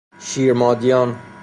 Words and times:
شیر 0.19 0.53
مادیان 0.53 1.15